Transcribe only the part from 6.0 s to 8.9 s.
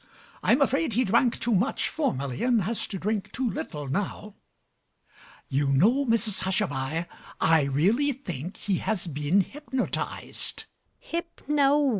Mrs Hushabye, I really think he